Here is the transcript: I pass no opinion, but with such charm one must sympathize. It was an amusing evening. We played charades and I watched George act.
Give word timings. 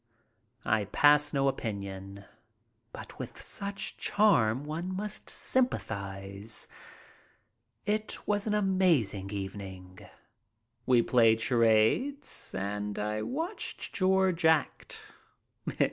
I 0.65 0.85
pass 0.85 1.31
no 1.31 1.47
opinion, 1.47 2.25
but 2.91 3.19
with 3.19 3.39
such 3.39 3.97
charm 3.97 4.63
one 4.65 4.95
must 4.95 5.29
sympathize. 5.29 6.67
It 7.85 8.17
was 8.25 8.47
an 8.47 8.55
amusing 8.55 9.29
evening. 9.29 9.99
We 10.87 11.03
played 11.03 11.39
charades 11.39 12.55
and 12.55 12.97
I 12.97 13.21
watched 13.21 13.93
George 13.93 14.43
act. 14.43 15.03